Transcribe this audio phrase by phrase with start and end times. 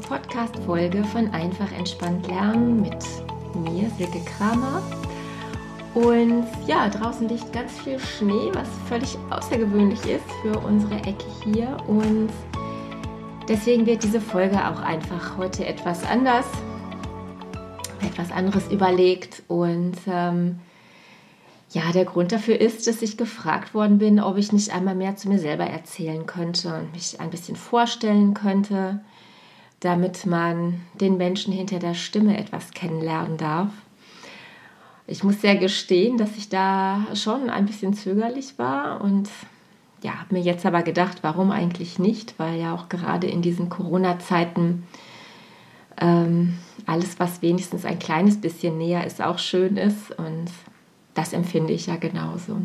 [0.00, 3.04] Podcast-Folge von Einfach entspannt lernen mit
[3.54, 4.82] mir, Silke Kramer.
[5.94, 11.76] Und ja, draußen liegt ganz viel Schnee, was völlig außergewöhnlich ist für unsere Ecke hier.
[11.86, 12.30] Und
[13.48, 16.46] deswegen wird diese Folge auch einfach heute etwas anders,
[18.02, 19.42] etwas anderes überlegt.
[19.48, 20.60] Und ähm,
[21.72, 25.16] ja, der Grund dafür ist, dass ich gefragt worden bin, ob ich nicht einmal mehr
[25.16, 29.00] zu mir selber erzählen könnte und mich ein bisschen vorstellen könnte,
[29.80, 33.70] damit man den Menschen hinter der Stimme etwas kennenlernen darf.
[35.06, 39.28] Ich muss sehr gestehen, dass ich da schon ein bisschen zögerlich war und
[40.02, 43.68] ja, habe mir jetzt aber gedacht, warum eigentlich nicht, weil ja auch gerade in diesen
[43.68, 44.86] Corona-Zeiten
[46.00, 50.46] ähm, alles, was wenigstens ein kleines bisschen näher ist, auch schön ist und
[51.14, 52.58] das empfinde ich ja genauso.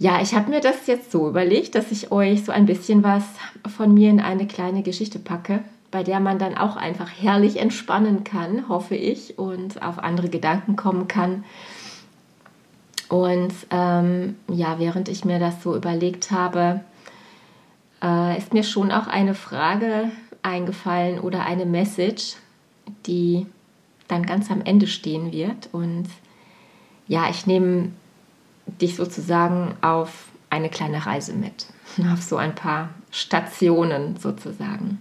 [0.00, 3.24] Ja, ich habe mir das jetzt so überlegt, dass ich euch so ein bisschen was
[3.66, 5.60] von mir in eine kleine Geschichte packe,
[5.90, 10.76] bei der man dann auch einfach herrlich entspannen kann, hoffe ich, und auf andere Gedanken
[10.76, 11.44] kommen kann.
[13.08, 16.80] Und ähm, ja, während ich mir das so überlegt habe,
[18.00, 22.36] äh, ist mir schon auch eine Frage eingefallen oder eine Message,
[23.06, 23.46] die
[24.06, 25.70] dann ganz am Ende stehen wird.
[25.72, 26.06] Und
[27.08, 27.90] ja, ich nehme
[28.80, 31.66] dich sozusagen auf eine kleine Reise mit,
[32.12, 35.00] auf so ein paar Stationen sozusagen.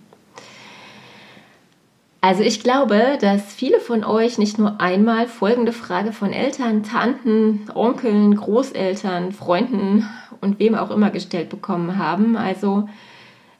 [2.19, 7.69] Also ich glaube, dass viele von euch nicht nur einmal folgende Frage von Eltern, Tanten,
[7.73, 10.09] Onkeln, Großeltern, Freunden
[10.41, 12.35] und wem auch immer gestellt bekommen haben.
[12.35, 12.89] Also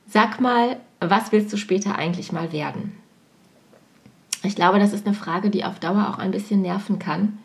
[0.08, 2.98] sag mal, was willst du später eigentlich mal werden?
[4.44, 7.38] Ich glaube, das ist eine Frage, die auf Dauer auch ein bisschen nerven kann.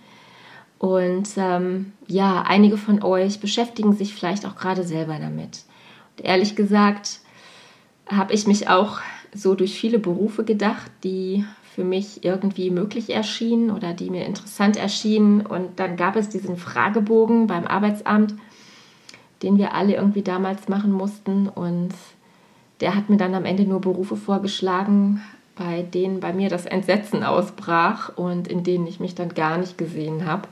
[0.82, 5.62] Und ähm, ja, einige von euch beschäftigen sich vielleicht auch gerade selber damit.
[6.18, 7.20] Und ehrlich gesagt
[8.08, 8.98] habe ich mich auch
[9.32, 14.76] so durch viele Berufe gedacht, die für mich irgendwie möglich erschienen oder die mir interessant
[14.76, 15.46] erschienen.
[15.46, 18.34] Und dann gab es diesen Fragebogen beim Arbeitsamt,
[19.44, 21.46] den wir alle irgendwie damals machen mussten.
[21.46, 21.94] Und
[22.80, 25.22] der hat mir dann am Ende nur Berufe vorgeschlagen,
[25.54, 29.78] bei denen bei mir das Entsetzen ausbrach und in denen ich mich dann gar nicht
[29.78, 30.48] gesehen habe.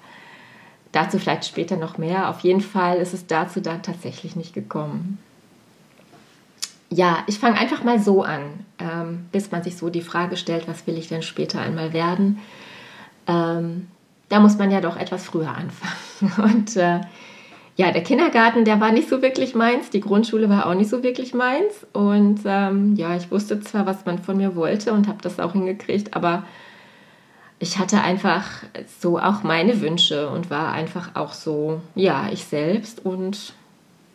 [0.92, 2.28] Dazu vielleicht später noch mehr.
[2.28, 5.18] Auf jeden Fall ist es dazu dann tatsächlich nicht gekommen.
[6.92, 8.42] Ja, ich fange einfach mal so an,
[8.80, 12.40] ähm, bis man sich so die Frage stellt, was will ich denn später einmal werden?
[13.28, 13.86] Ähm,
[14.28, 16.52] da muss man ja doch etwas früher anfangen.
[16.56, 17.00] Und äh,
[17.76, 21.04] ja, der Kindergarten, der war nicht so wirklich meins, die Grundschule war auch nicht so
[21.04, 21.86] wirklich meins.
[21.92, 25.52] Und ähm, ja, ich wusste zwar, was man von mir wollte und habe das auch
[25.52, 26.44] hingekriegt, aber
[27.62, 28.46] ich hatte einfach
[29.00, 33.52] so auch meine Wünsche und war einfach auch so, ja, ich selbst und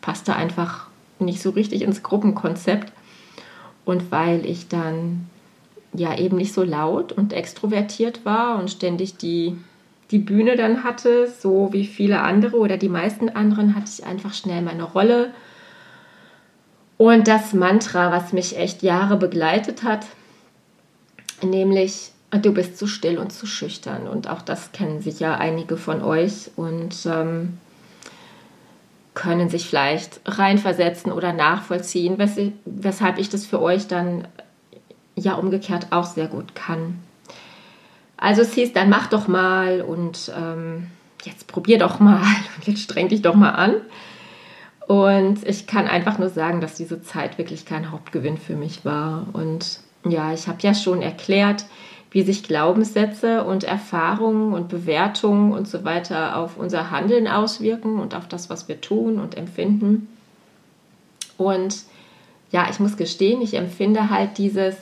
[0.00, 0.88] passte einfach
[1.20, 2.92] nicht so richtig ins Gruppenkonzept.
[3.84, 5.30] Und weil ich dann
[5.94, 9.56] ja eben nicht so laut und extrovertiert war und ständig die,
[10.10, 14.34] die Bühne dann hatte, so wie viele andere oder die meisten anderen, hatte ich einfach
[14.34, 15.32] schnell meine Rolle.
[16.96, 20.04] Und das Mantra, was mich echt Jahre begleitet hat,
[21.42, 24.06] nämlich du bist zu still und zu schüchtern.
[24.06, 27.58] Und auch das kennen sicher einige von euch und ähm,
[29.14, 34.28] können sich vielleicht reinversetzen oder nachvollziehen, wes weshalb ich das für euch dann
[35.14, 36.98] ja umgekehrt auch sehr gut kann.
[38.16, 40.88] Also es hieß, dann mach doch mal und ähm,
[41.24, 42.22] jetzt probier doch mal
[42.56, 43.74] und jetzt streng dich doch mal an.
[44.86, 49.26] Und ich kann einfach nur sagen, dass diese Zeit wirklich kein Hauptgewinn für mich war.
[49.32, 51.64] Und ja, ich habe ja schon erklärt,
[52.10, 58.14] wie sich Glaubenssätze und Erfahrungen und Bewertungen und so weiter auf unser Handeln auswirken und
[58.14, 60.08] auf das, was wir tun und empfinden.
[61.36, 61.84] Und
[62.52, 64.76] ja, ich muss gestehen, ich empfinde halt dieses,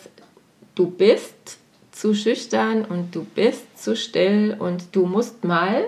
[0.75, 1.59] du bist
[1.91, 5.85] zu schüchtern und du bist zu still und du musst mal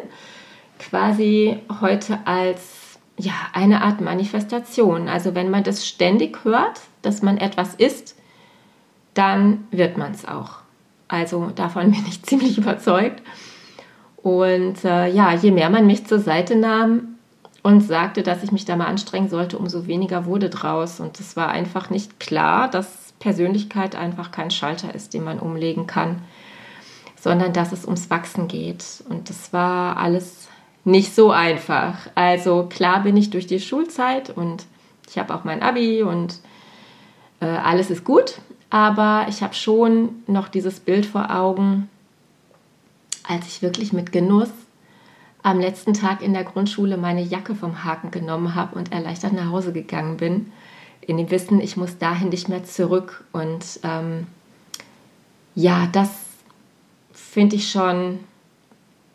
[0.79, 5.09] quasi heute als ja, eine Art Manifestation.
[5.09, 8.17] Also wenn man das ständig hört, dass man etwas ist,
[9.15, 10.66] dann wird man es auch.
[11.09, 13.23] Also davon bin ich ziemlich überzeugt.
[14.17, 17.17] Und äh, ja, je mehr man mich zur Seite nahm
[17.63, 21.01] und sagte, dass ich mich da mal anstrengen sollte, umso weniger wurde draus.
[21.01, 25.87] Und es war einfach nicht klar, dass Persönlichkeit einfach kein Schalter ist, den man umlegen
[25.87, 26.23] kann,
[27.19, 29.05] sondern dass es ums Wachsen geht.
[29.09, 30.49] Und das war alles
[30.85, 31.95] nicht so einfach.
[32.15, 34.67] Also klar bin ich durch die Schulzeit und
[35.09, 36.41] ich habe auch mein ABI und
[37.41, 38.41] äh, alles ist gut
[38.71, 41.89] aber ich habe schon noch dieses Bild vor Augen,
[43.27, 44.51] als ich wirklich mit Genuss
[45.43, 49.51] am letzten Tag in der Grundschule meine Jacke vom Haken genommen habe und erleichtert nach
[49.51, 50.53] Hause gegangen bin.
[51.03, 53.25] in dem Wissen, ich muss dahin nicht mehr zurück.
[53.31, 54.27] Und ähm,
[55.55, 56.11] ja, das
[57.13, 58.19] finde ich schon,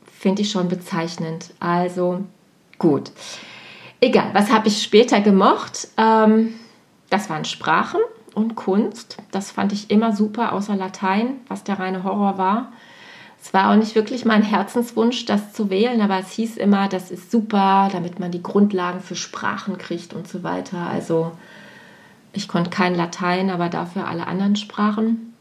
[0.06, 1.54] finde ich schon bezeichnend.
[1.60, 2.24] Also
[2.78, 3.12] gut.
[4.00, 5.90] Egal, was habe ich später gemocht?
[5.98, 6.54] Ähm,
[7.10, 8.00] das waren Sprachen
[8.34, 9.18] und Kunst.
[9.32, 12.72] Das fand ich immer super, außer Latein, was der reine Horror war.
[13.42, 17.10] Es war auch nicht wirklich mein Herzenswunsch, das zu wählen, aber es hieß immer, das
[17.10, 20.88] ist super, damit man die Grundlagen für Sprachen kriegt und so weiter.
[20.88, 21.32] Also
[22.34, 25.34] ich konnte kein Latein, aber dafür alle anderen Sprachen.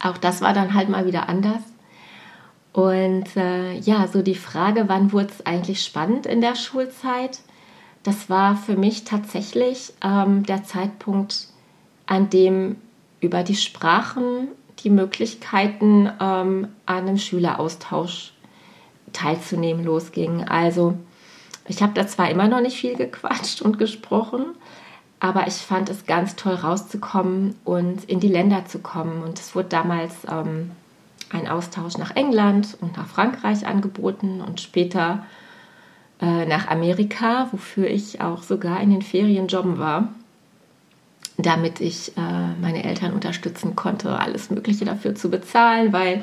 [0.00, 1.62] Auch das war dann halt mal wieder anders.
[2.72, 7.40] Und äh, ja, so die Frage, wann wurde es eigentlich spannend in der Schulzeit?
[8.02, 11.48] Das war für mich tatsächlich ähm, der Zeitpunkt,
[12.08, 12.76] an dem
[13.20, 14.48] über die Sprachen
[14.80, 18.32] die Möglichkeiten ähm, an einem Schüleraustausch
[19.12, 20.44] teilzunehmen losging.
[20.44, 20.94] Also
[21.66, 24.46] ich habe da zwar immer noch nicht viel gequatscht und gesprochen,
[25.20, 29.22] aber ich fand es ganz toll rauszukommen und in die Länder zu kommen.
[29.22, 30.70] Und es wurde damals ähm,
[31.30, 35.26] ein Austausch nach England und nach Frankreich angeboten und später
[36.22, 40.08] äh, nach Amerika, wofür ich auch sogar in den Ferien jobben war,
[41.38, 42.20] damit ich äh,
[42.60, 46.22] meine Eltern unterstützen konnte, alles Mögliche dafür zu bezahlen, weil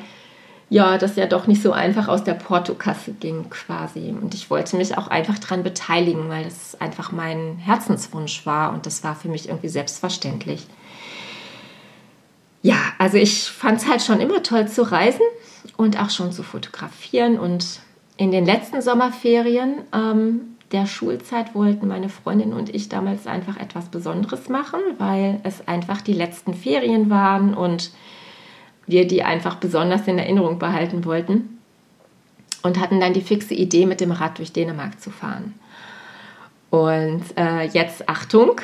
[0.70, 4.14] ja, das ja doch nicht so einfach aus der Portokasse ging quasi.
[4.20, 8.86] Und ich wollte mich auch einfach daran beteiligen, weil das einfach mein Herzenswunsch war und
[8.86, 10.66] das war für mich irgendwie selbstverständlich.
[12.62, 15.22] Ja, also ich fand es halt schon immer toll zu reisen
[15.78, 17.38] und auch schon zu fotografieren.
[17.38, 17.80] Und
[18.18, 23.86] in den letzten Sommerferien ähm, der Schulzeit wollten meine Freundin und ich damals einfach etwas
[23.86, 27.92] Besonderes machen, weil es einfach die letzten Ferien waren und
[28.86, 31.60] wir die einfach besonders in Erinnerung behalten wollten.
[32.62, 35.54] Und hatten dann die fixe Idee, mit dem Rad durch Dänemark zu fahren.
[36.72, 38.60] Und äh, jetzt Achtung,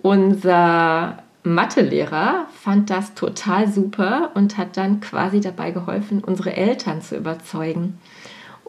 [0.00, 7.16] unser Mathelehrer fand das total super und hat dann quasi dabei geholfen, unsere Eltern zu
[7.16, 7.98] überzeugen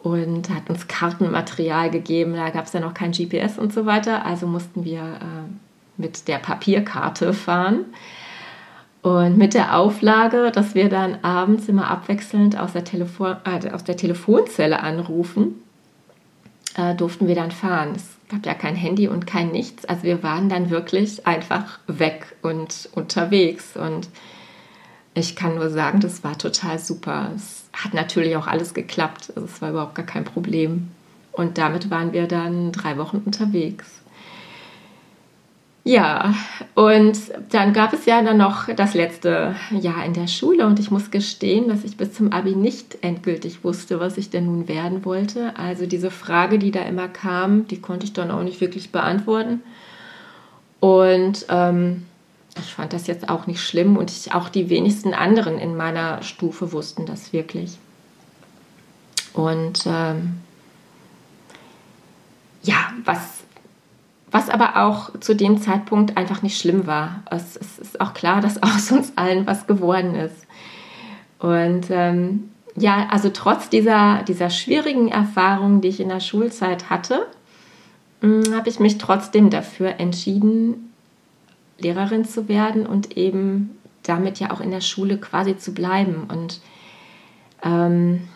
[0.02, 2.34] und hat uns Kartenmaterial gegeben.
[2.34, 6.28] Da gab es ja noch kein GPS und so weiter, also mussten wir äh, mit
[6.28, 7.86] der Papierkarte fahren.
[9.02, 13.82] Und mit der Auflage, dass wir dann abends immer abwechselnd aus der, Telefon, äh, aus
[13.82, 15.60] der Telefonzelle anrufen,
[16.76, 17.94] äh, durften wir dann fahren.
[17.96, 19.84] Es gab ja kein Handy und kein nichts.
[19.84, 23.76] Also wir waren dann wirklich einfach weg und unterwegs.
[23.76, 24.08] Und
[25.14, 27.30] ich kann nur sagen, das war total super.
[27.34, 29.32] Es hat natürlich auch alles geklappt.
[29.34, 30.88] Also es war überhaupt gar kein Problem.
[31.32, 34.02] Und damit waren wir dann drei Wochen unterwegs.
[35.84, 36.32] Ja,
[36.76, 37.18] und
[37.50, 41.10] dann gab es ja dann noch das letzte Jahr in der Schule und ich muss
[41.10, 45.56] gestehen, dass ich bis zum Abi nicht endgültig wusste, was ich denn nun werden wollte.
[45.58, 49.60] Also diese Frage, die da immer kam, die konnte ich dann auch nicht wirklich beantworten.
[50.78, 52.04] Und ähm,
[52.58, 56.22] ich fand das jetzt auch nicht schlimm und ich, auch die wenigsten anderen in meiner
[56.22, 57.78] Stufe wussten das wirklich.
[59.32, 60.40] Und ähm,
[62.62, 63.42] ja, was
[64.32, 67.22] was aber auch zu dem Zeitpunkt einfach nicht schlimm war.
[67.30, 70.46] Es, es ist auch klar, dass aus uns allen was geworden ist.
[71.38, 77.26] Und ähm, ja, also trotz dieser, dieser schwierigen Erfahrungen, die ich in der Schulzeit hatte,
[78.22, 80.91] hm, habe ich mich trotzdem dafür entschieden,
[81.78, 86.24] Lehrerin zu werden und eben damit ja auch in der Schule quasi zu bleiben.
[86.28, 86.60] Und
[87.62, 88.28] ähm,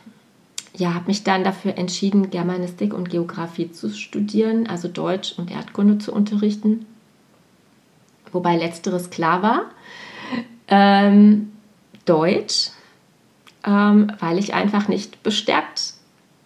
[0.76, 5.98] ja, habe mich dann dafür entschieden, Germanistik und Geografie zu studieren, also Deutsch und Erdkunde
[5.98, 6.86] zu unterrichten.
[8.32, 9.62] Wobei letzteres klar war.
[10.68, 11.52] Ähm,
[12.04, 12.70] Deutsch,
[13.64, 15.94] ähm, weil ich einfach nicht bestärkt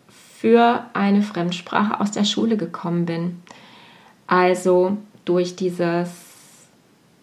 [0.08, 3.42] für eine Fremdsprache aus der Schule gekommen bin.
[4.26, 6.29] Also durch dieses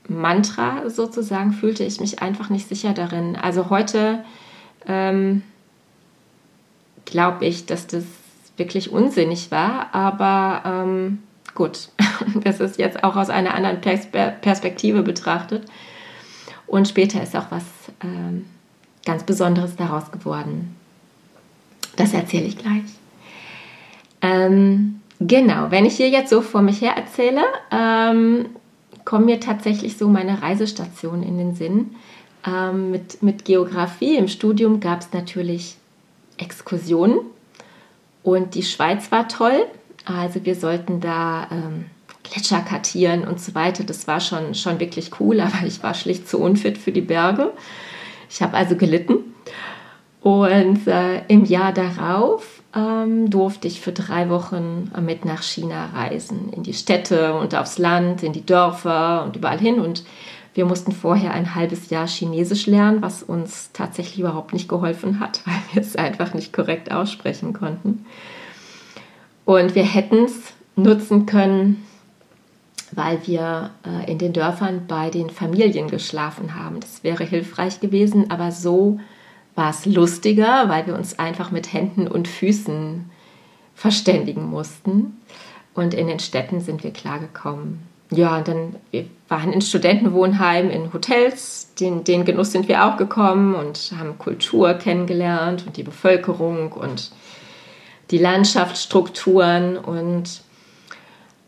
[0.07, 3.35] Mantra sozusagen fühlte ich mich einfach nicht sicher darin.
[3.35, 4.23] Also heute
[4.85, 5.43] ähm,
[7.05, 8.03] glaube ich, dass das
[8.57, 9.93] wirklich unsinnig war.
[9.93, 11.19] Aber ähm,
[11.55, 11.89] gut,
[12.43, 14.07] das ist jetzt auch aus einer anderen Pers
[14.41, 15.65] Perspektive betrachtet.
[16.67, 17.63] Und später ist auch was
[18.03, 18.45] ähm,
[19.05, 20.75] ganz Besonderes daraus geworden.
[21.95, 22.83] Das erzähle ich gleich.
[24.21, 28.47] Ähm, genau, wenn ich hier jetzt so vor mich her erzähle, ähm,
[29.07, 31.95] kommen mir tatsächlich so meine Reisestationen in den Sinn.
[32.45, 35.77] Ähm, mit, mit Geografie im Studium gab es natürlich
[36.35, 37.19] Exkursionen
[38.21, 39.65] und die Schweiz war toll.
[40.03, 41.85] Also wir sollten da ähm,
[42.23, 43.85] Gletscher kartieren und so weiter.
[43.85, 47.53] Das war schon, schon wirklich cool, aber ich war schlicht zu unfit für die Berge.
[48.29, 49.19] Ich habe also gelitten.
[50.19, 56.51] Und äh, im Jahr darauf ähm, durfte ich für drei Wochen mit nach China reisen,
[56.53, 59.79] in die Städte und aufs Land, in die Dörfer und überall hin.
[59.79, 60.03] Und
[60.53, 65.41] wir mussten vorher ein halbes Jahr Chinesisch lernen, was uns tatsächlich überhaupt nicht geholfen hat,
[65.45, 68.05] weil wir es einfach nicht korrekt aussprechen konnten.
[69.45, 71.83] Und wir hätten es nutzen können,
[72.91, 76.79] weil wir äh, in den Dörfern bei den Familien geschlafen haben.
[76.79, 78.99] Das wäre hilfreich gewesen, aber so
[79.57, 83.09] war es lustiger, weil wir uns einfach mit Händen und Füßen
[83.73, 85.19] verständigen mussten.
[85.73, 87.79] Und in den Städten sind wir klargekommen.
[88.11, 91.73] Ja, und dann wir waren in Studentenwohnheimen, in Hotels.
[91.79, 97.11] Den, den Genuss sind wir auch gekommen und haben Kultur kennengelernt und die Bevölkerung und
[98.11, 100.41] die Landschaftsstrukturen und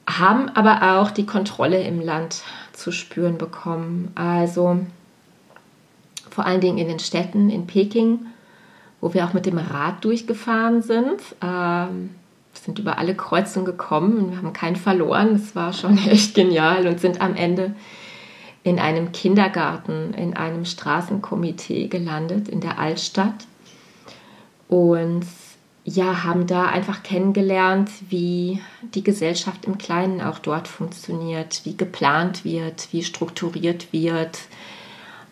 [0.08, 2.42] haben aber auch die Kontrolle im Land
[2.74, 4.12] zu spüren bekommen.
[4.16, 4.80] Also
[6.40, 8.28] vor allen Dingen in den Städten, in Peking,
[9.02, 11.20] wo wir auch mit dem Rad durchgefahren sind.
[11.44, 12.12] Ähm,
[12.54, 15.34] sind über alle Kreuzungen gekommen und wir haben keinen verloren.
[15.34, 17.76] Das war schon echt genial und sind am Ende
[18.64, 23.46] in einem Kindergarten, in einem Straßenkomitee gelandet in der Altstadt.
[24.70, 25.26] Und
[25.84, 28.62] ja, haben da einfach kennengelernt, wie
[28.94, 34.40] die Gesellschaft im Kleinen auch dort funktioniert, wie geplant wird, wie strukturiert wird,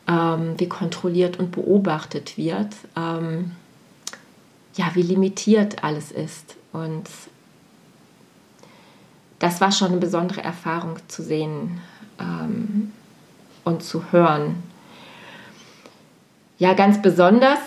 [0.07, 3.51] ähm, wie kontrolliert und beobachtet wird, ähm,
[4.75, 6.55] ja, wie limitiert alles ist.
[6.71, 7.09] Und
[9.39, 11.79] das war schon eine besondere Erfahrung zu sehen
[12.19, 12.91] ähm,
[13.63, 14.63] und zu hören.
[16.59, 17.59] Ja, ganz besonders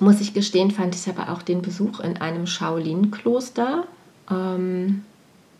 [0.00, 3.84] muss ich gestehen, fand ich aber auch den Besuch in einem Shaolin-Kloster.
[4.30, 5.04] Ähm,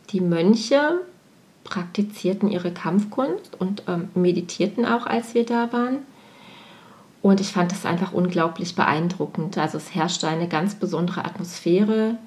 [0.09, 1.01] die Mönche
[1.63, 5.99] praktizierten ihre Kampfkunst und ähm, meditierten auch, als wir da waren.
[7.21, 9.57] Und ich fand das einfach unglaublich beeindruckend.
[9.57, 12.17] Also es herrschte eine ganz besondere Atmosphäre.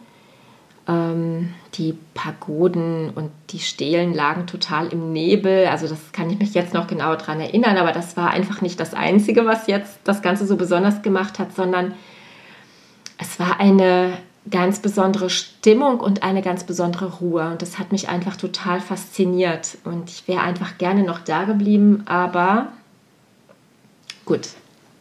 [0.88, 5.66] Ähm, die Pagoden und die Stelen lagen total im Nebel.
[5.66, 8.80] Also das kann ich mich jetzt noch genau daran erinnern, aber das war einfach nicht
[8.80, 11.92] das Einzige, was jetzt das Ganze so besonders gemacht hat, sondern
[13.18, 14.16] es war eine
[14.50, 17.50] ganz besondere Stimmung und eine ganz besondere Ruhe.
[17.50, 19.78] Und das hat mich einfach total fasziniert.
[19.84, 22.68] Und ich wäre einfach gerne noch da geblieben, aber
[24.24, 24.48] gut,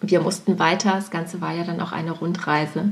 [0.02, 0.94] wir mussten weiter.
[0.94, 2.92] Das Ganze war ja dann auch eine Rundreise.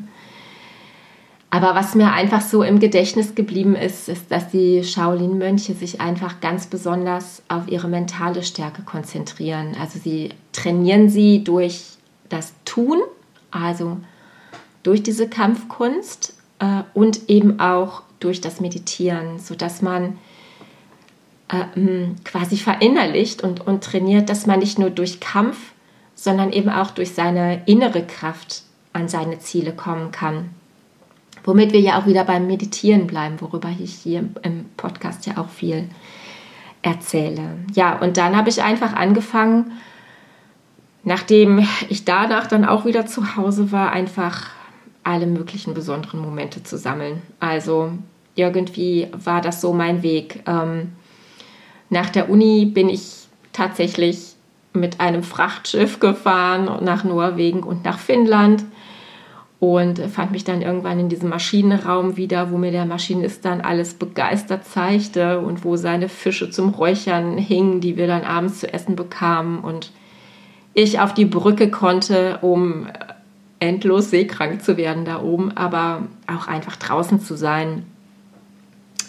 [1.50, 6.40] Aber was mir einfach so im Gedächtnis geblieben ist, ist, dass die Shaolin-Mönche sich einfach
[6.40, 9.76] ganz besonders auf ihre mentale Stärke konzentrieren.
[9.80, 11.84] Also sie trainieren sie durch
[12.30, 13.00] das Tun,
[13.52, 13.98] also
[14.82, 16.34] durch diese Kampfkunst
[16.64, 20.18] äh, und eben auch durch das Meditieren, sodass man
[21.50, 25.74] äh, quasi verinnerlicht und, und trainiert, dass man nicht nur durch Kampf,
[26.16, 30.52] sondern eben auch durch seine innere Kraft an seine Ziele kommen kann.
[31.44, 35.50] Womit wir ja auch wieder beim Meditieren bleiben, worüber ich hier im Podcast ja auch
[35.50, 35.90] viel
[36.82, 37.58] erzähle.
[37.74, 39.74] Ja, und dann habe ich einfach angefangen,
[41.04, 44.52] nachdem ich danach dann auch wieder zu Hause war, einfach
[45.04, 47.22] alle möglichen besonderen Momente zu sammeln.
[47.40, 47.92] Also
[48.36, 50.44] irgendwie war das so mein Weg.
[50.48, 50.94] Ähm,
[51.90, 54.34] nach der Uni bin ich tatsächlich
[54.74, 58.66] mit einem Frachtschiff gefahren nach Norwegen und nach Finnland
[59.60, 63.94] und fand mich dann irgendwann in diesem Maschinenraum wieder, wo mir der Maschinist dann alles
[63.94, 68.98] begeistert zeigte und wo seine Fische zum Räuchern hingen, die wir dann abends zu essen
[68.98, 69.92] bekamen und
[70.74, 72.88] ich auf die Brücke konnte, um
[73.64, 77.86] endlos seekrank zu werden da oben, aber auch einfach draußen zu sein.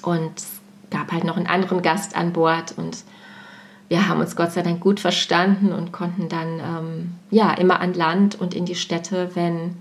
[0.02, 2.98] Und es gab halt noch einen anderen Gast an Bord und
[3.88, 7.94] wir haben uns Gott sei Dank gut verstanden und konnten dann ähm, ja immer an
[7.94, 9.76] Land und in die Städte, wenn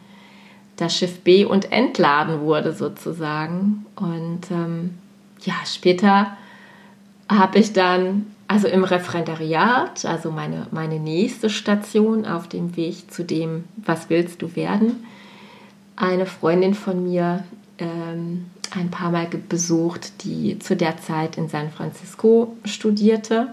[0.76, 3.86] das Schiff B und entladen wurde sozusagen.
[3.96, 4.96] Und ähm,
[5.42, 6.36] ja, später
[7.30, 13.24] habe ich dann, also im Referendariat, also meine, meine nächste Station auf dem Weg zu
[13.24, 15.06] dem, was willst du werden,
[15.96, 17.44] eine Freundin von mir
[17.80, 23.50] ähm, ein paar Mal besucht, die zu der Zeit in San Francisco studierte.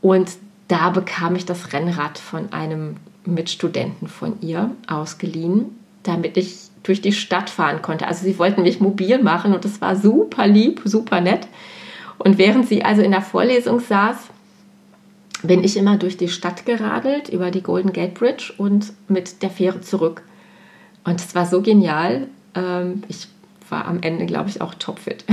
[0.00, 0.30] Und
[0.68, 7.12] da bekam ich das Rennrad von einem Mitstudenten von ihr ausgeliehen damit ich durch die
[7.12, 8.06] Stadt fahren konnte.
[8.06, 11.46] Also sie wollten mich mobil machen und das war super lieb, super nett.
[12.20, 14.16] Und während sie also in der Vorlesung saß,
[15.42, 19.48] bin ich immer durch die Stadt geradelt, über die Golden Gate Bridge und mit der
[19.48, 20.22] Fähre zurück.
[21.02, 22.28] Und es war so genial.
[22.54, 23.26] Ähm, ich
[23.70, 25.24] war am Ende, glaube ich, auch topfit.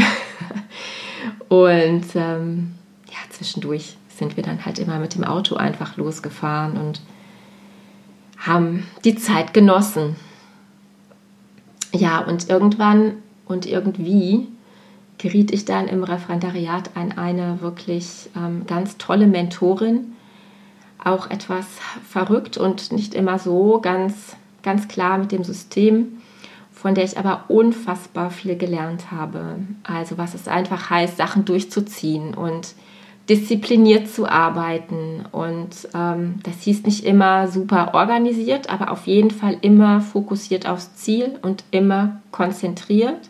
[1.50, 2.75] und ähm,
[3.08, 7.01] ja, zwischendurch sind wir dann halt immer mit dem Auto einfach losgefahren und
[8.38, 10.15] haben die Zeit genossen
[11.91, 13.13] ja, und irgendwann
[13.46, 14.48] und irgendwie
[15.17, 20.13] geriet ich dann im Referendariat an eine wirklich ähm, ganz tolle Mentorin,
[21.03, 21.65] auch etwas
[22.07, 26.19] verrückt und nicht immer so ganz, ganz klar mit dem System,
[26.71, 29.57] von der ich aber unfassbar viel gelernt habe.
[29.83, 32.75] Also was es einfach heißt, Sachen durchzuziehen und
[33.29, 35.25] diszipliniert zu arbeiten.
[35.31, 40.95] Und ähm, das hieß nicht immer super organisiert, aber auf jeden Fall immer fokussiert aufs
[40.95, 43.29] Ziel und immer konzentriert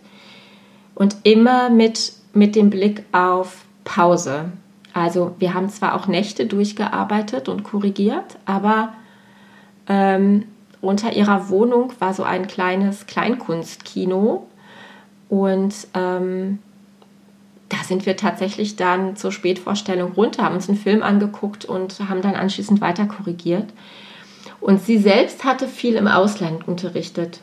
[0.98, 4.52] und immer mit, mit dem Blick auf Pause.
[4.94, 8.94] Also wir haben zwar auch Nächte durchgearbeitet und korrigiert, aber
[9.88, 10.46] ähm,
[10.82, 14.48] unter ihrer Wohnung war so ein kleines Kleinkunstkino
[15.30, 16.58] und ähm,
[17.70, 22.24] da sind wir tatsächlich dann zur Spätvorstellung runter, haben uns einen Film angeguckt und haben
[22.24, 23.68] dann anschließend weiter korrigiert.
[24.62, 27.42] Und sie selbst hatte viel im Ausland unterrichtet.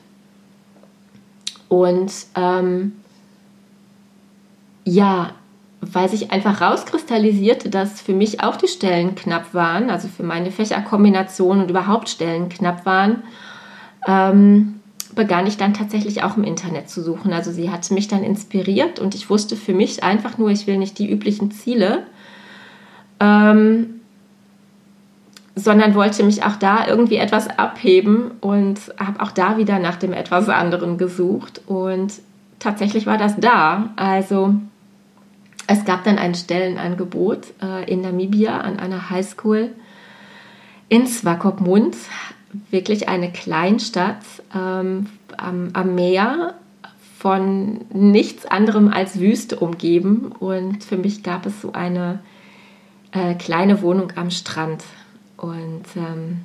[1.69, 2.93] Und ähm,
[4.85, 5.33] ja,
[5.81, 10.51] weil sich einfach rauskristallisierte, dass für mich auch die Stellen knapp waren, also für meine
[10.51, 13.23] Fächerkombination und überhaupt Stellen knapp waren,
[14.07, 14.81] ähm,
[15.15, 17.33] begann ich dann tatsächlich auch im Internet zu suchen.
[17.33, 20.79] Also sie hat mich dann inspiriert und ich wusste für mich einfach nur, ich will
[20.79, 22.05] nicht die üblichen Ziele,
[23.21, 24.01] ähm,
[25.55, 30.13] sondern wollte mich auch da irgendwie etwas abheben und habe auch da wieder nach dem
[30.13, 32.15] etwas anderen gesucht und
[32.59, 33.91] tatsächlich war das da.
[33.95, 34.55] Also
[35.67, 39.71] es gab dann ein Stellenangebot äh, in Namibia an einer Highschool
[40.89, 41.97] in Swakopmund,
[42.71, 45.07] wirklich eine Kleinstadt ähm,
[45.37, 46.55] am, am Meer,
[47.19, 50.31] von nichts anderem als Wüste umgeben.
[50.39, 52.21] Und für mich gab es so eine
[53.13, 54.85] äh, kleine Wohnung am Strand.
[55.39, 56.41] Und ähm,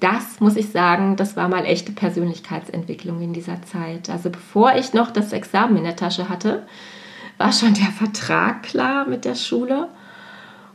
[0.00, 4.10] das muss ich sagen, das war mal echte Persönlichkeitsentwicklung in dieser Zeit.
[4.10, 6.66] Also bevor ich noch das Examen in der Tasche hatte,
[7.38, 9.88] war schon der Vertrag klar mit der Schule.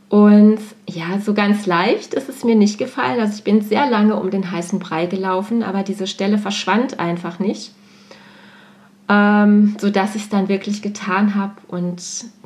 [0.09, 3.19] Und ja, so ganz leicht ist es mir nicht gefallen.
[3.19, 7.39] Also ich bin sehr lange um den heißen Brei gelaufen, aber diese Stelle verschwand einfach
[7.39, 7.71] nicht.
[9.07, 11.53] Ähm, sodass ich es dann wirklich getan habe.
[11.67, 12.01] Und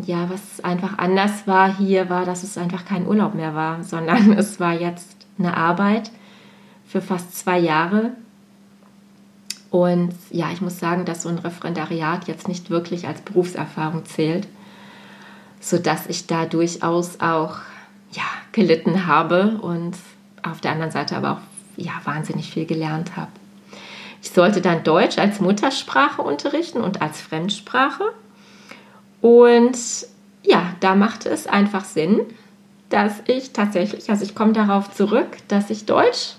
[0.05, 4.33] ja, was einfach anders war hier, war, dass es einfach kein Urlaub mehr war, sondern
[4.37, 6.11] es war jetzt eine Arbeit
[6.85, 8.11] für fast zwei Jahre
[9.75, 14.47] und ja, ich muss sagen, dass so ein Referendariat jetzt nicht wirklich als Berufserfahrung zählt,
[15.59, 17.57] sodass ich da durchaus auch
[18.13, 19.97] ja, gelitten habe und
[20.43, 21.41] auf der anderen Seite aber auch
[21.75, 23.31] ja, wahnsinnig viel gelernt habe.
[24.21, 28.13] Ich sollte dann Deutsch als Muttersprache unterrichten und als Fremdsprache.
[29.19, 29.77] Und
[30.43, 32.21] ja, da machte es einfach Sinn,
[32.87, 36.35] dass ich tatsächlich, also ich komme darauf zurück, dass ich Deutsch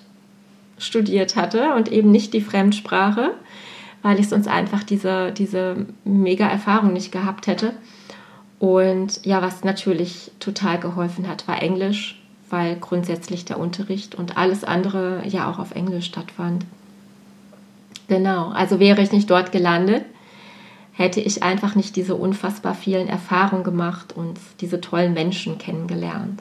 [0.79, 3.35] studiert hatte und eben nicht die Fremdsprache,
[4.03, 7.73] weil ich sonst einfach diese, diese mega Erfahrung nicht gehabt hätte.
[8.59, 14.65] Und ja, was natürlich total geholfen hat, war Englisch, weil grundsätzlich der Unterricht und alles
[14.65, 16.65] andere ja auch auf Englisch stattfand.
[18.09, 20.05] Genau, also wäre ich nicht dort gelandet,
[20.93, 26.41] hätte ich einfach nicht diese unfassbar vielen Erfahrungen gemacht und diese tollen Menschen kennengelernt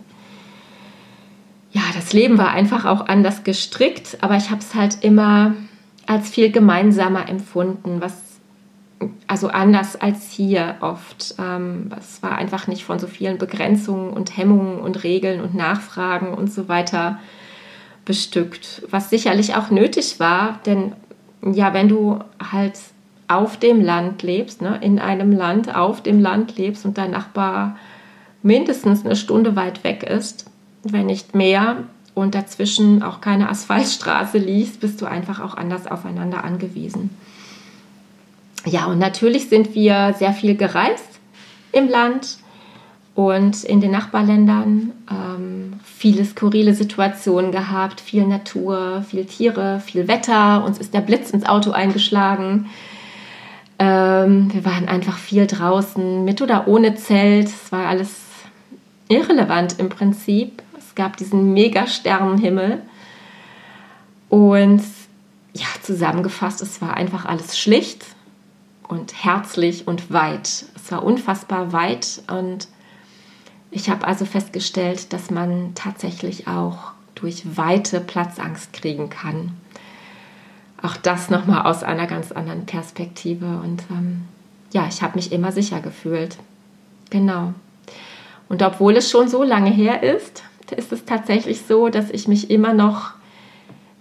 [1.76, 5.56] ja, das Leben war einfach auch anders gestrickt, aber ich habe es halt immer
[6.08, 8.14] als viel gemeinsamer empfunden, was
[9.28, 11.36] also anders als hier oft.
[11.38, 16.34] Ähm, es war einfach nicht von so vielen Begrenzungen und Hemmungen und Regeln und Nachfragen
[16.34, 17.20] und so weiter
[18.06, 20.94] bestückt, was sicherlich auch nötig war, denn
[21.42, 22.20] ja, wenn du
[22.52, 22.80] halt
[23.28, 27.76] auf dem Land lebst, ne, in einem Land auf dem Land lebst und dein Nachbar
[28.44, 30.50] mindestens eine Stunde weit weg ist,
[30.86, 36.43] wenn nicht mehr, und dazwischen auch keine Asphaltstraße liegt, bist du einfach auch anders aufeinander
[36.43, 37.12] angewiesen.
[38.65, 41.19] Ja, und natürlich sind wir sehr viel gereist
[41.71, 42.38] im Land
[43.13, 44.93] und in den Nachbarländern.
[45.12, 50.63] Ähm, viele skurrile Situationen gehabt, viel Natur, viel Tiere, viel Wetter.
[50.65, 52.69] Uns ist der Blitz ins Auto eingeschlagen.
[53.78, 57.48] Ähm, wir waren einfach viel draußen, mit oder ohne Zelt.
[57.48, 58.15] Es war alles
[59.10, 60.63] irrelevant im Prinzip
[60.96, 62.82] gab diesen mega Sternenhimmel.
[64.30, 64.82] Und
[65.54, 68.06] ja, zusammengefasst, es war einfach alles schlicht
[68.88, 70.66] und herzlich und weit.
[70.76, 72.68] Es war unfassbar weit und
[73.72, 79.52] ich habe also festgestellt, dass man tatsächlich auch durch Weite Platzangst kriegen kann.
[80.82, 83.46] Auch das nochmal aus einer ganz anderen Perspektive.
[83.46, 84.22] Und ähm,
[84.72, 86.38] ja, ich habe mich immer sicher gefühlt.
[87.10, 87.54] Genau.
[88.50, 92.49] Und obwohl es schon so lange her ist, ist es tatsächlich so, dass ich mich
[92.49, 93.12] immer noch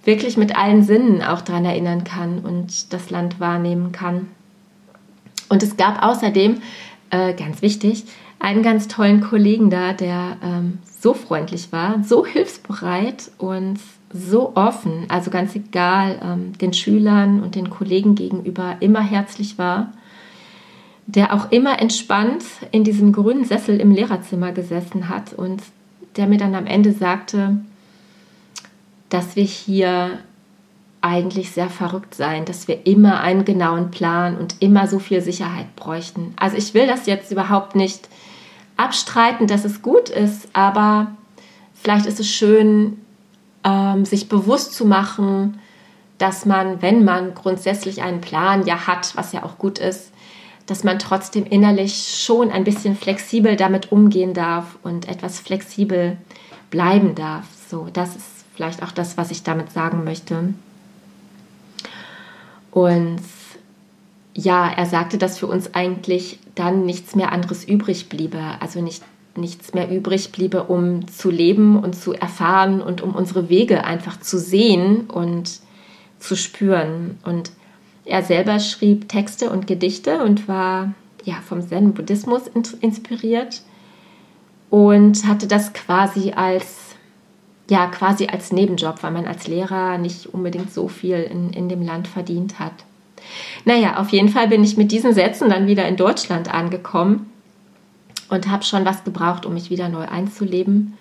[0.04, 4.28] wirklich mit allen Sinnen auch daran erinnern kann und das Land wahrnehmen kann.
[5.48, 6.60] Und es gab außerdem,
[7.10, 8.04] äh, ganz wichtig,
[8.38, 13.78] einen ganz tollen Kollegen da, der ähm, so freundlich war, so hilfsbereit und
[14.12, 19.92] so offen, also ganz egal, ähm, den Schülern und den Kollegen gegenüber immer herzlich war,
[21.06, 25.62] der auch immer entspannt in diesem grünen Sessel im Lehrerzimmer gesessen hat und
[26.16, 27.58] der mir dann am Ende sagte,
[29.08, 30.18] dass wir hier
[31.00, 35.76] eigentlich sehr verrückt sein, dass wir immer einen genauen Plan und immer so viel Sicherheit
[35.76, 36.32] bräuchten.
[36.36, 38.08] Also ich will das jetzt überhaupt nicht
[38.78, 41.08] abstreiten, dass es gut ist, aber
[41.74, 42.98] vielleicht ist es schön,
[43.64, 45.58] ähm, sich bewusst zu machen,
[46.16, 50.10] dass man, wenn man grundsätzlich einen Plan ja hat, was ja auch gut ist,
[50.66, 56.16] dass man trotzdem innerlich schon ein bisschen flexibel damit umgehen darf und etwas flexibel
[56.70, 57.44] bleiben darf.
[57.68, 60.54] So, das ist vielleicht auch das, was ich damit sagen möchte.
[62.70, 63.20] Und
[64.34, 68.40] ja, er sagte, dass für uns eigentlich dann nichts mehr anderes übrig bliebe.
[68.60, 69.02] Also nicht,
[69.36, 74.18] nichts mehr übrig bliebe, um zu leben und zu erfahren und um unsere Wege einfach
[74.18, 75.60] zu sehen und
[76.18, 77.18] zu spüren.
[77.24, 77.52] Und
[78.04, 82.42] er selber schrieb Texte und Gedichte und war ja vom Zen-Buddhismus
[82.80, 83.62] inspiriert
[84.70, 86.80] und hatte das quasi als
[87.70, 91.80] ja quasi als Nebenjob, weil man als Lehrer nicht unbedingt so viel in, in dem
[91.80, 92.72] Land verdient hat.
[93.64, 97.30] Naja, auf jeden Fall bin ich mit diesen Sätzen dann wieder in Deutschland angekommen
[98.28, 100.98] und habe schon was gebraucht, um mich wieder neu einzuleben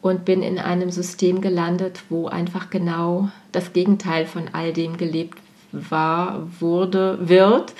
[0.00, 5.38] und bin in einem System gelandet, wo einfach genau das Gegenteil von all dem gelebt
[5.72, 7.72] war, wurde, wird.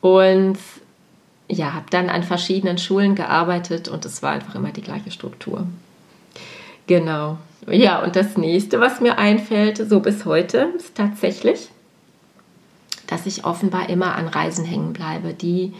[0.00, 0.58] Und
[1.48, 5.66] ja, habe dann an verschiedenen Schulen gearbeitet und es war einfach immer die gleiche Struktur.
[6.86, 7.38] Genau.
[7.68, 11.68] Ja, und das nächste, was mir einfällt, so bis heute, ist tatsächlich,
[13.06, 15.32] dass ich offenbar immer an Reisen hängen bleibe.
[15.34, 15.74] Die,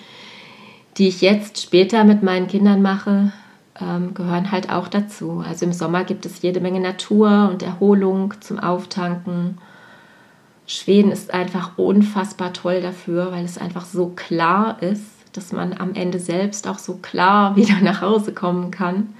[0.98, 3.32] die ich jetzt später mit meinen Kindern mache,
[3.80, 5.42] ähm, gehören halt auch dazu.
[5.46, 9.58] Also im Sommer gibt es jede Menge Natur und Erholung zum Auftanken.
[10.66, 15.94] Schweden ist einfach unfassbar toll dafür, weil es einfach so klar ist, dass man am
[15.94, 19.14] Ende selbst auch so klar wieder nach Hause kommen kann.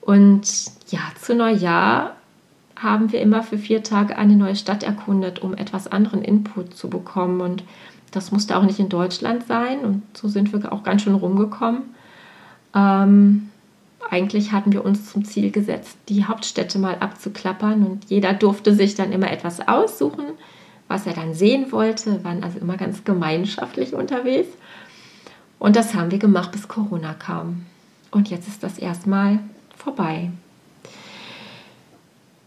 [0.00, 0.42] Und
[0.88, 2.16] ja, zu Neujahr
[2.76, 6.90] haben wir immer für vier Tage eine neue Stadt erkundet, um etwas anderen Input zu
[6.90, 7.40] bekommen.
[7.40, 7.62] Und
[8.10, 9.80] das musste auch nicht in Deutschland sein.
[9.80, 11.82] Und so sind wir auch ganz schön rumgekommen.
[12.74, 13.51] Ähm,
[14.12, 17.86] eigentlich hatten wir uns zum Ziel gesetzt, die Hauptstädte mal abzuklappern.
[17.86, 20.26] Und jeder durfte sich dann immer etwas aussuchen,
[20.86, 22.12] was er dann sehen wollte.
[22.12, 24.50] Wir waren also immer ganz gemeinschaftlich unterwegs.
[25.58, 27.64] Und das haben wir gemacht, bis Corona kam.
[28.10, 29.38] Und jetzt ist das erstmal
[29.78, 30.30] vorbei.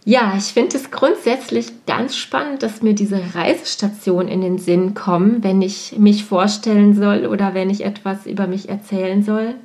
[0.08, 5.44] Ja, ich finde es grundsätzlich ganz spannend, dass mir diese Reisestationen in den Sinn kommen,
[5.44, 9.56] wenn ich mich vorstellen soll oder wenn ich etwas über mich erzählen soll.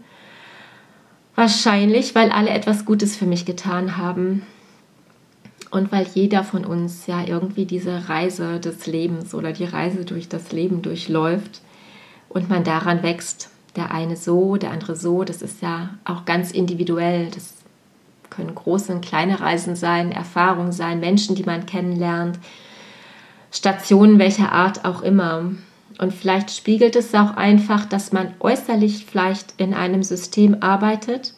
[1.40, 4.42] Wahrscheinlich, weil alle etwas Gutes für mich getan haben
[5.70, 10.28] und weil jeder von uns ja irgendwie diese Reise des Lebens oder die Reise durch
[10.28, 11.62] das Leben durchläuft
[12.28, 13.48] und man daran wächst.
[13.74, 17.30] Der eine so, der andere so, das ist ja auch ganz individuell.
[17.30, 17.54] Das
[18.28, 22.38] können große und kleine Reisen sein, Erfahrungen sein, Menschen, die man kennenlernt,
[23.50, 25.52] Stationen welcher Art auch immer.
[25.98, 31.34] Und vielleicht spiegelt es auch einfach, dass man äußerlich vielleicht in einem System arbeitet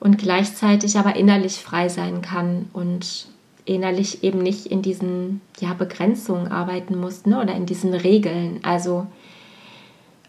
[0.00, 3.26] und gleichzeitig aber innerlich frei sein kann und
[3.64, 7.40] innerlich eben nicht in diesen ja, Begrenzungen arbeiten muss ne?
[7.40, 8.60] oder in diesen Regeln.
[8.62, 9.06] Also,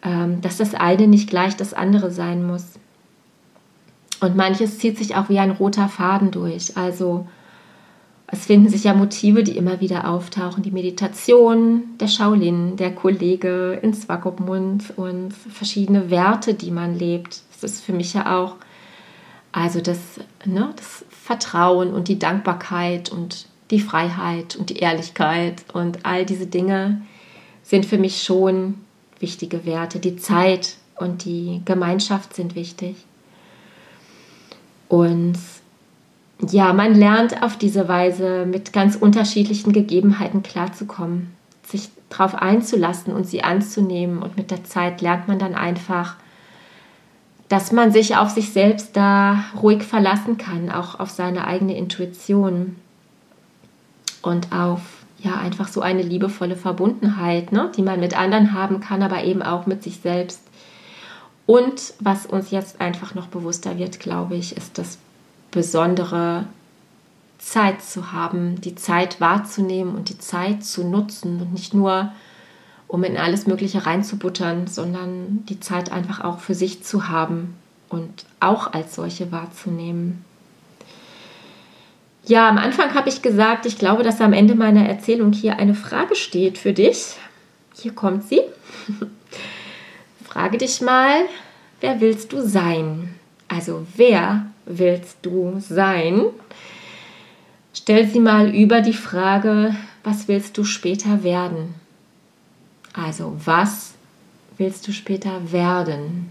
[0.03, 2.65] ähm, dass das eine nicht gleich das andere sein muss.
[4.19, 6.77] Und manches zieht sich auch wie ein roter Faden durch.
[6.77, 7.27] Also
[8.31, 10.63] es finden sich ja Motive, die immer wieder auftauchen.
[10.63, 17.41] Die Meditation, der Shaolin, der Kollege in Swakopmund und verschiedene Werte, die man lebt.
[17.51, 18.55] Das ist für mich ja auch
[19.51, 19.99] also das,
[20.45, 26.47] ne, das Vertrauen und die Dankbarkeit und die Freiheit und die Ehrlichkeit und all diese
[26.47, 27.01] Dinge
[27.63, 28.75] sind für mich schon
[29.19, 29.99] wichtige Werte.
[29.99, 32.95] Die Zeit und die Gemeinschaft sind wichtig.
[34.87, 35.37] Und
[36.49, 43.27] ja, man lernt auf diese Weise mit ganz unterschiedlichen Gegebenheiten klarzukommen, sich darauf einzulassen und
[43.27, 44.23] sie anzunehmen.
[44.23, 46.15] Und mit der Zeit lernt man dann einfach,
[47.47, 52.77] dass man sich auf sich selbst da ruhig verlassen kann, auch auf seine eigene Intuition
[54.21, 54.81] und auf
[55.19, 59.43] ja einfach so eine liebevolle Verbundenheit, ne, die man mit anderen haben kann, aber eben
[59.43, 60.41] auch mit sich selbst.
[61.45, 64.97] Und was uns jetzt einfach noch bewusster wird, glaube ich, ist das
[65.51, 66.45] besondere
[67.37, 72.11] Zeit zu haben, die Zeit wahrzunehmen und die Zeit zu nutzen und nicht nur,
[72.87, 77.55] um in alles Mögliche reinzubuttern, sondern die Zeit einfach auch für sich zu haben
[77.89, 80.23] und auch als solche wahrzunehmen.
[82.25, 85.73] Ja, am Anfang habe ich gesagt, ich glaube, dass am Ende meiner Erzählung hier eine
[85.73, 87.15] Frage steht für dich.
[87.73, 88.41] Hier kommt sie.
[90.23, 91.25] Frage dich mal,
[91.79, 93.15] wer willst du sein?
[93.47, 96.25] Also wer willst du sein?
[97.73, 101.75] Stell sie mal über die Frage, was willst du später werden?
[102.93, 103.93] Also was
[104.57, 106.29] willst du später werden?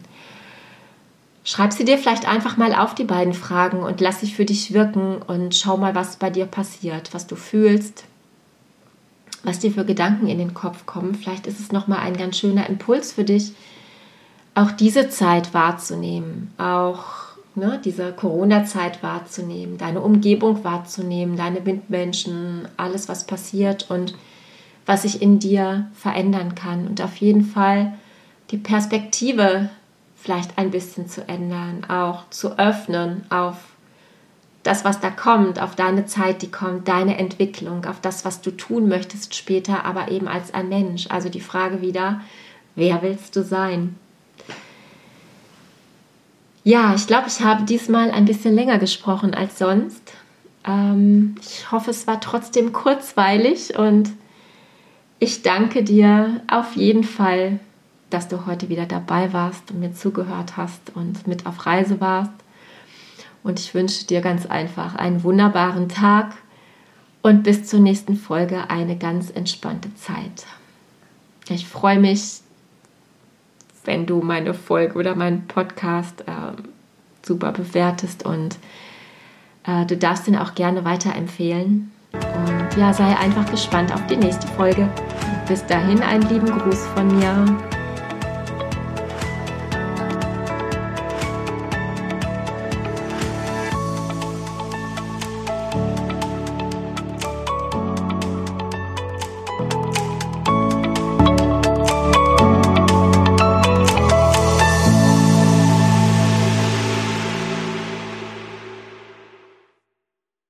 [1.42, 4.74] Schreib sie dir vielleicht einfach mal auf die beiden Fragen und lass sie für dich
[4.74, 8.04] wirken und schau mal, was bei dir passiert, was du fühlst,
[9.42, 11.14] was dir für Gedanken in den Kopf kommen.
[11.14, 13.52] Vielleicht ist es nochmal ein ganz schöner Impuls für dich,
[14.54, 23.08] auch diese Zeit wahrzunehmen, auch ne, diese Corona-Zeit wahrzunehmen, deine Umgebung wahrzunehmen, deine Mitmenschen, alles,
[23.08, 24.14] was passiert und
[24.86, 26.86] was sich in dir verändern kann.
[26.86, 27.94] Und auf jeden Fall
[28.50, 29.70] die Perspektive
[30.16, 33.56] vielleicht ein bisschen zu ändern, auch zu öffnen auf
[34.62, 38.50] das, was da kommt, auf deine Zeit, die kommt, deine Entwicklung, auf das, was du
[38.50, 41.06] tun möchtest später, aber eben als ein Mensch.
[41.08, 42.20] Also die Frage wieder,
[42.74, 43.96] wer willst du sein?
[46.62, 50.12] Ja, ich glaube, ich habe diesmal ein bisschen länger gesprochen als sonst.
[50.66, 54.10] Ähm, ich hoffe, es war trotzdem kurzweilig und
[55.18, 57.60] ich danke dir auf jeden Fall,
[58.10, 62.32] dass du heute wieder dabei warst und mir zugehört hast und mit auf Reise warst.
[63.42, 66.36] Und ich wünsche dir ganz einfach einen wunderbaren Tag
[67.22, 70.46] und bis zur nächsten Folge eine ganz entspannte Zeit.
[71.48, 72.40] Ich freue mich,
[73.90, 76.52] wenn du meine Folge oder meinen Podcast äh,
[77.22, 78.56] super bewertest und
[79.66, 81.90] äh, du darfst ihn auch gerne weiterempfehlen.
[82.12, 84.88] Und ja, sei einfach gespannt auf die nächste Folge.
[85.48, 87.79] Bis dahin einen lieben Gruß von mir.